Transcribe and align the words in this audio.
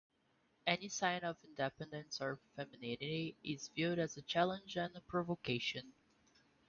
Any 0.65 0.89
sign 0.89 1.23
of 1.23 1.37
independence 1.43 2.19
or 2.21 2.39
femininity 2.55 3.35
is 3.43 3.67
viewed 3.67 3.99
as 3.99 4.17
a 4.17 4.23
challenge 4.23 4.75
and 4.75 4.95
provocation. 5.05 5.93